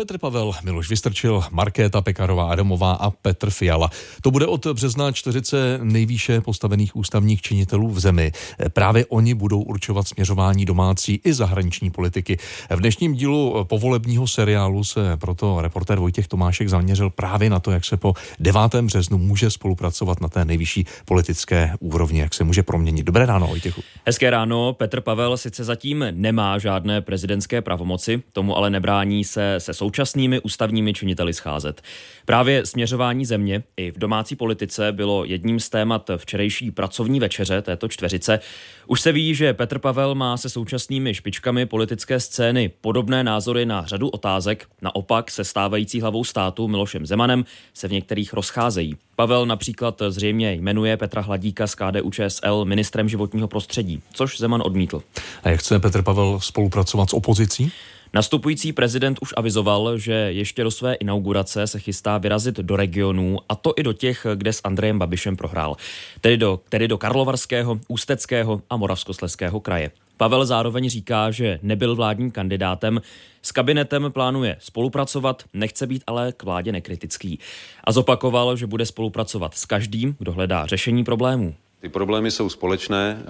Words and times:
Petr 0.00 0.18
Pavel, 0.18 0.52
Miloš 0.62 0.90
Vystrčil, 0.90 1.42
Markéta 1.50 2.00
Pekarová 2.00 2.50
Adamová 2.50 2.92
a 2.92 3.10
Petr 3.10 3.50
Fiala. 3.50 3.90
To 4.22 4.30
bude 4.30 4.46
od 4.46 4.66
března 4.66 5.12
40 5.12 5.78
nejvýše 5.82 6.40
postavených 6.40 6.96
ústavních 6.96 7.42
činitelů 7.42 7.88
v 7.88 8.00
zemi. 8.00 8.32
Právě 8.72 9.06
oni 9.06 9.34
budou 9.34 9.62
určovat 9.62 10.08
směřování 10.08 10.64
domácí 10.64 11.20
i 11.24 11.32
zahraniční 11.32 11.90
politiky. 11.90 12.38
V 12.70 12.80
dnešním 12.80 13.14
dílu 13.14 13.64
povolebního 13.64 14.28
seriálu 14.28 14.84
se 14.84 15.16
proto 15.16 15.60
reportér 15.60 15.98
Vojtěch 15.98 16.28
Tomášek 16.28 16.68
zaměřil 16.68 17.10
právě 17.10 17.50
na 17.50 17.60
to, 17.60 17.70
jak 17.70 17.84
se 17.84 17.96
po 17.96 18.14
9. 18.38 18.74
březnu 18.74 19.18
může 19.18 19.50
spolupracovat 19.50 20.20
na 20.20 20.28
té 20.28 20.44
nejvyšší 20.44 20.86
politické 21.04 21.72
úrovni, 21.80 22.20
jak 22.20 22.34
se 22.34 22.44
může 22.44 22.62
proměnit. 22.62 23.06
Dobré 23.06 23.26
ráno, 23.26 23.46
Vojtěchu. 23.46 23.82
Hezké 24.06 24.30
ráno. 24.30 24.72
Petr 24.72 25.00
Pavel 25.00 25.36
sice 25.36 25.64
zatím 25.64 26.04
nemá 26.10 26.58
žádné 26.58 27.00
prezidentské 27.00 27.62
pravomoci, 27.62 28.22
tomu 28.32 28.56
ale 28.56 28.70
nebrání 28.70 29.24
se 29.24 29.54
se 29.58 29.74
současnými 29.90 30.40
ústavními 30.40 30.92
činiteli 30.92 31.34
scházet. 31.34 31.82
Právě 32.24 32.66
směřování 32.66 33.24
země 33.24 33.62
i 33.76 33.90
v 33.90 33.98
domácí 33.98 34.36
politice 34.36 34.92
bylo 34.92 35.24
jedním 35.24 35.60
z 35.60 35.68
témat 35.68 36.10
včerejší 36.16 36.70
pracovní 36.70 37.20
večeře 37.20 37.62
této 37.62 37.88
čtveřice. 37.88 38.40
Už 38.86 39.00
se 39.00 39.12
ví, 39.12 39.34
že 39.34 39.54
Petr 39.54 39.78
Pavel 39.78 40.14
má 40.14 40.36
se 40.36 40.48
současnými 40.48 41.14
špičkami 41.14 41.66
politické 41.66 42.20
scény 42.20 42.70
podobné 42.80 43.24
názory 43.24 43.66
na 43.66 43.86
řadu 43.86 44.08
otázek, 44.08 44.66
naopak 44.82 45.30
se 45.30 45.44
stávající 45.44 46.00
hlavou 46.00 46.24
státu 46.24 46.68
Milošem 46.68 47.06
Zemanem 47.06 47.44
se 47.74 47.88
v 47.88 47.92
některých 47.92 48.32
rozcházejí. 48.32 48.96
Pavel 49.16 49.46
například 49.46 50.02
zřejmě 50.08 50.52
jmenuje 50.52 50.96
Petra 50.96 51.22
Hladíka 51.22 51.66
z 51.66 51.74
KDU 51.74 52.10
ČSL 52.10 52.64
ministrem 52.64 53.08
životního 53.08 53.48
prostředí, 53.48 54.02
což 54.12 54.38
Zeman 54.38 54.62
odmítl. 54.64 55.02
A 55.42 55.48
jak 55.48 55.60
chce 55.60 55.78
Petr 55.78 56.02
Pavel 56.02 56.40
spolupracovat 56.40 57.10
s 57.10 57.12
opozicí? 57.12 57.72
Nastupující 58.12 58.72
prezident 58.72 59.18
už 59.22 59.34
avizoval, 59.36 59.98
že 59.98 60.12
ještě 60.12 60.64
do 60.64 60.70
své 60.70 60.94
inaugurace 60.94 61.66
se 61.66 61.78
chystá 61.78 62.18
vyrazit 62.18 62.56
do 62.56 62.76
regionů, 62.76 63.38
a 63.48 63.54
to 63.54 63.74
i 63.76 63.82
do 63.82 63.92
těch, 63.92 64.26
kde 64.34 64.52
s 64.52 64.60
Andrejem 64.64 64.98
Babišem 64.98 65.36
prohrál, 65.36 65.76
tedy 66.20 66.36
do, 66.36 66.60
tedy 66.68 66.88
do 66.88 66.98
Karlovarského, 66.98 67.80
Ústeckého 67.88 68.62
a 68.70 68.76
Moravskosleského 68.76 69.60
kraje. 69.60 69.90
Pavel 70.16 70.46
zároveň 70.46 70.90
říká, 70.90 71.30
že 71.30 71.58
nebyl 71.62 71.94
vládním 71.96 72.30
kandidátem, 72.30 73.00
s 73.42 73.52
kabinetem 73.52 74.12
plánuje 74.12 74.56
spolupracovat, 74.58 75.42
nechce 75.54 75.86
být 75.86 76.02
ale 76.06 76.32
k 76.32 76.42
vládě 76.42 76.72
nekritický. 76.72 77.38
A 77.84 77.92
zopakoval, 77.92 78.56
že 78.56 78.66
bude 78.66 78.86
spolupracovat 78.86 79.54
s 79.54 79.64
každým, 79.64 80.16
kdo 80.18 80.32
hledá 80.32 80.66
řešení 80.66 81.04
problémů. 81.04 81.54
Ty 81.80 81.88
problémy 81.88 82.30
jsou 82.30 82.48
společné, 82.48 83.22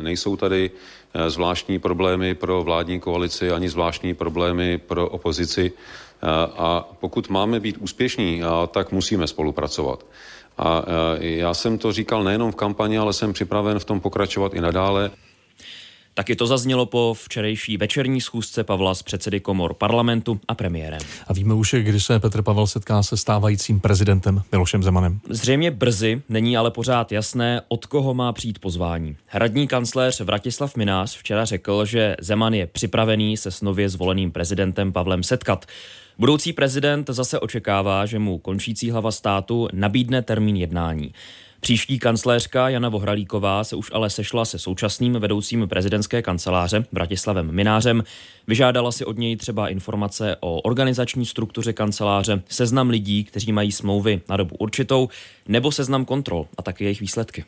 nejsou 0.00 0.36
tady 0.36 0.70
e, 1.14 1.30
zvláštní 1.30 1.78
problémy 1.78 2.34
pro 2.34 2.62
vládní 2.62 3.00
koalici 3.00 3.50
ani 3.50 3.68
zvláštní 3.68 4.14
problémy 4.14 4.78
pro 4.78 5.08
opozici. 5.08 5.72
A 6.56 6.88
pokud 7.00 7.28
máme 7.28 7.60
být 7.60 7.76
úspěšní, 7.78 8.42
tak 8.70 8.92
musíme 8.92 9.26
spolupracovat. 9.26 10.06
A 10.58 10.82
já 11.18 11.54
jsem 11.54 11.78
to 11.78 11.92
říkal 11.92 12.24
nejenom 12.24 12.52
v 12.52 12.56
kampani, 12.56 12.98
ale 12.98 13.12
jsem 13.12 13.32
připraven 13.32 13.78
v 13.78 13.84
tom 13.84 14.00
pokračovat 14.00 14.54
i 14.54 14.60
nadále. 14.60 15.10
Taky 16.14 16.36
to 16.36 16.46
zaznělo 16.46 16.86
po 16.86 17.14
včerejší 17.18 17.76
večerní 17.76 18.20
schůzce 18.20 18.64
Pavla 18.64 18.94
s 18.94 19.02
předsedy 19.02 19.40
komor 19.40 19.74
parlamentu 19.74 20.40
a 20.48 20.54
premiérem. 20.54 21.00
A 21.26 21.32
víme 21.32 21.54
už, 21.54 21.74
kdy 21.78 22.00
se 22.00 22.20
Petr 22.20 22.42
Pavel 22.42 22.66
setká 22.66 23.02
se 23.02 23.16
stávajícím 23.16 23.80
prezidentem 23.80 24.42
Milošem 24.52 24.82
Zemanem. 24.82 25.20
Zřejmě 25.30 25.70
brzy, 25.70 26.22
není 26.28 26.56
ale 26.56 26.70
pořád 26.70 27.12
jasné, 27.12 27.62
od 27.68 27.86
koho 27.86 28.14
má 28.14 28.32
přijít 28.32 28.58
pozvání. 28.58 29.16
Hradní 29.26 29.68
kancléř 29.68 30.20
Vratislav 30.20 30.76
Minář 30.76 31.16
včera 31.16 31.44
řekl, 31.44 31.84
že 31.84 32.16
Zeman 32.20 32.54
je 32.54 32.66
připravený 32.66 33.36
se 33.36 33.50
s 33.50 33.62
nově 33.62 33.88
zvoleným 33.88 34.32
prezidentem 34.32 34.92
Pavlem 34.92 35.22
setkat. 35.22 35.66
Budoucí 36.18 36.52
prezident 36.52 37.10
zase 37.10 37.40
očekává, 37.40 38.06
že 38.06 38.18
mu 38.18 38.38
končící 38.38 38.90
hlava 38.90 39.12
státu 39.12 39.68
nabídne 39.72 40.22
termín 40.22 40.56
jednání. 40.56 41.12
Příští 41.64 41.98
kancléřka 41.98 42.68
Jana 42.68 42.88
Vohralíková 42.88 43.64
se 43.64 43.76
už 43.76 43.90
ale 43.94 44.10
sešla 44.10 44.44
se 44.44 44.58
současným 44.58 45.12
vedoucím 45.12 45.68
prezidentské 45.68 46.22
kanceláře 46.22 46.84
Bratislavem 46.92 47.52
Minářem. 47.52 48.04
Vyžádala 48.46 48.92
si 48.92 49.04
od 49.04 49.18
něj 49.18 49.36
třeba 49.36 49.68
informace 49.68 50.36
o 50.40 50.60
organizační 50.60 51.26
struktuře 51.26 51.72
kanceláře, 51.72 52.42
seznam 52.48 52.90
lidí, 52.90 53.24
kteří 53.24 53.52
mají 53.52 53.72
smlouvy 53.72 54.20
na 54.28 54.36
dobu 54.36 54.56
určitou, 54.58 55.08
nebo 55.48 55.72
seznam 55.72 56.04
kontrol 56.04 56.46
a 56.58 56.62
také 56.62 56.84
jejich 56.84 57.00
výsledky. 57.00 57.44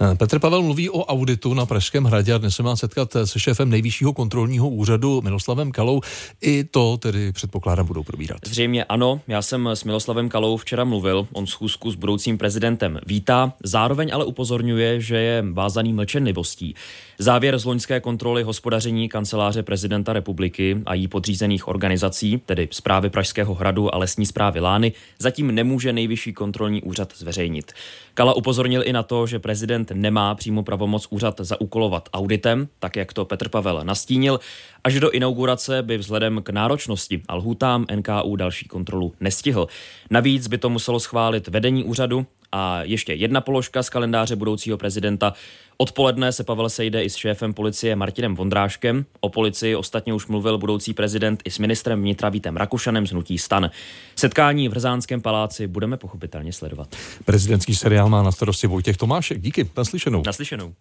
Eh, 0.00 0.14
Petr 0.14 0.38
Pavel 0.38 0.62
mluví 0.62 0.90
o 0.90 1.04
auditu 1.04 1.54
na 1.54 1.66
Pražském 1.66 2.04
hradě 2.04 2.34
a 2.34 2.38
dnes 2.38 2.56
se 2.56 2.62
má 2.62 2.76
setkat 2.76 3.16
se 3.24 3.40
šéfem 3.40 3.70
nejvyššího 3.70 4.12
kontrolního 4.12 4.68
úřadu 4.68 5.20
Miloslavem 5.22 5.72
Kalou. 5.72 6.00
I 6.40 6.64
to 6.64 6.96
tedy 6.96 7.32
předpokládám 7.32 7.86
budou 7.86 8.02
probírat. 8.02 8.38
Zřejmě 8.46 8.84
ano, 8.84 9.20
já 9.28 9.42
jsem 9.42 9.66
s 9.66 9.84
Miloslavem 9.84 10.28
Kalou 10.28 10.56
včera 10.56 10.84
mluvil, 10.84 11.26
on 11.32 11.46
schůzku 11.46 11.90
s 11.90 11.94
budoucím 11.94 12.38
prezidentem 12.38 12.98
vítá, 13.06 13.52
zároveň 13.64 14.10
ale 14.14 14.24
upozorňuje, 14.24 15.00
že 15.00 15.16
je 15.16 15.44
vázaný 15.52 15.92
mlčenlivostí. 15.92 16.74
Závěr 17.18 17.58
z 17.58 17.64
loňské 17.64 18.00
kontroly 18.00 18.42
hospodaření 18.42 19.08
kanceláře 19.08 19.62
prezidenta 19.62 20.12
republiky 20.12 20.82
a 20.86 20.94
jí 20.94 21.08
podřízených 21.08 21.68
organizací, 21.68 22.42
tedy 22.46 22.68
zprávy 22.70 23.10
Pražského 23.10 23.54
hradu 23.54 23.94
a 23.94 23.98
lesní 23.98 24.26
zprávy 24.26 24.60
Lány, 24.60 24.92
zatím 25.18 25.54
nemůže 25.54 25.92
nejvyšší 25.92 26.32
kontrolní 26.32 26.82
úřad 26.82 27.12
zveřejnit. 27.16 27.72
Kala 28.14 28.34
upozornil 28.34 28.82
i 28.84 28.92
na 28.92 29.02
to, 29.02 29.26
že 29.26 29.38
prezident 29.38 29.71
nemá 29.94 30.34
přímo 30.34 30.62
pravomoc 30.62 31.06
úřad 31.10 31.40
zaúkolovat 31.40 32.08
auditem, 32.12 32.68
tak 32.78 32.96
jak 32.96 33.12
to 33.12 33.24
Petr 33.24 33.48
Pavel 33.48 33.80
nastínil, 33.84 34.40
a 34.84 34.90
že 34.90 35.00
do 35.00 35.10
inaugurace 35.10 35.82
by 35.82 35.98
vzhledem 35.98 36.42
k 36.42 36.50
náročnosti 36.50 37.22
a 37.28 37.34
lhůtám 37.34 37.86
NKU 37.94 38.36
další 38.36 38.68
kontrolu 38.68 39.14
nestihl. 39.20 39.68
Navíc 40.10 40.46
by 40.46 40.58
to 40.58 40.70
muselo 40.70 41.00
schválit 41.00 41.48
vedení 41.48 41.84
úřadu 41.84 42.26
a 42.52 42.82
ještě 42.82 43.12
jedna 43.12 43.40
položka 43.40 43.82
z 43.82 43.90
kalendáře 43.90 44.36
budoucího 44.36 44.78
prezidenta. 44.78 45.32
Odpoledne 45.76 46.32
se 46.32 46.44
Pavel 46.44 46.68
sejde 46.68 47.04
i 47.04 47.10
s 47.10 47.16
šéfem 47.16 47.54
policie 47.54 47.96
Martinem 47.96 48.34
Vondráškem. 48.34 49.04
O 49.20 49.28
policii 49.28 49.76
ostatně 49.76 50.14
už 50.14 50.26
mluvil 50.26 50.58
budoucí 50.58 50.94
prezident 50.94 51.42
i 51.44 51.50
s 51.50 51.58
ministrem 51.58 52.00
vnitra 52.00 52.28
Vítem 52.28 52.56
Rakušanem 52.56 53.06
z 53.06 53.10
Hnutí 53.10 53.38
stan. 53.38 53.70
Setkání 54.16 54.68
v 54.68 54.72
Rzánském 54.72 55.20
paláci 55.20 55.66
budeme 55.66 55.96
pochopitelně 55.96 56.52
sledovat. 56.52 56.96
Prezidentský 57.24 57.74
seriál 57.74 58.08
má 58.08 58.22
na 58.22 58.32
starosti 58.32 58.66
Vojtěch 58.66 58.96
Tomášek. 58.96 59.40
Díky, 59.40 59.70
naslyšenou. 59.76 60.22
Naslyšenou. 60.26 60.74